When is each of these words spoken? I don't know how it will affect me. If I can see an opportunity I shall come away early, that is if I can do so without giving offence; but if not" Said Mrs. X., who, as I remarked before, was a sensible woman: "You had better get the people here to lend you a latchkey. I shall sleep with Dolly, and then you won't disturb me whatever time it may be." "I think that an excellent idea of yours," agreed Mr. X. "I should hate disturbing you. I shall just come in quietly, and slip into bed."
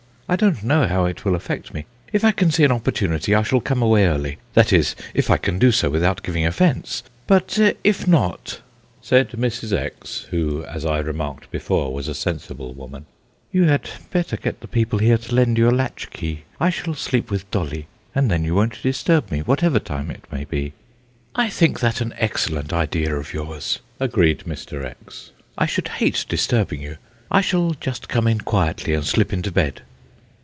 I 0.29 0.37
don't 0.37 0.63
know 0.63 0.87
how 0.87 1.03
it 1.07 1.25
will 1.25 1.35
affect 1.35 1.73
me. 1.73 1.85
If 2.13 2.23
I 2.23 2.31
can 2.31 2.51
see 2.51 2.63
an 2.63 2.71
opportunity 2.71 3.35
I 3.35 3.43
shall 3.43 3.59
come 3.59 3.81
away 3.81 4.05
early, 4.05 4.37
that 4.53 4.71
is 4.71 4.95
if 5.13 5.29
I 5.29 5.35
can 5.35 5.59
do 5.59 5.73
so 5.73 5.89
without 5.89 6.23
giving 6.23 6.45
offence; 6.45 7.03
but 7.27 7.59
if 7.83 8.07
not" 8.07 8.61
Said 9.01 9.31
Mrs. 9.31 9.73
X., 9.77 10.27
who, 10.29 10.63
as 10.63 10.85
I 10.85 10.99
remarked 10.99 11.51
before, 11.51 11.93
was 11.93 12.07
a 12.07 12.15
sensible 12.15 12.73
woman: 12.73 13.07
"You 13.51 13.65
had 13.65 13.89
better 14.09 14.37
get 14.37 14.61
the 14.61 14.69
people 14.69 14.99
here 14.99 15.17
to 15.17 15.35
lend 15.35 15.57
you 15.57 15.69
a 15.69 15.71
latchkey. 15.71 16.45
I 16.61 16.69
shall 16.69 16.93
sleep 16.93 17.29
with 17.29 17.51
Dolly, 17.51 17.87
and 18.15 18.31
then 18.31 18.45
you 18.45 18.55
won't 18.55 18.81
disturb 18.81 19.31
me 19.31 19.41
whatever 19.41 19.79
time 19.79 20.09
it 20.09 20.23
may 20.31 20.45
be." 20.45 20.71
"I 21.35 21.49
think 21.49 21.81
that 21.81 21.99
an 21.99 22.13
excellent 22.17 22.71
idea 22.71 23.13
of 23.17 23.33
yours," 23.33 23.79
agreed 23.99 24.45
Mr. 24.47 24.85
X. 24.85 25.31
"I 25.57 25.65
should 25.65 25.89
hate 25.89 26.23
disturbing 26.29 26.81
you. 26.81 26.95
I 27.29 27.41
shall 27.41 27.71
just 27.71 28.07
come 28.07 28.27
in 28.29 28.39
quietly, 28.39 28.93
and 28.93 29.03
slip 29.05 29.33
into 29.33 29.51
bed." 29.51 29.81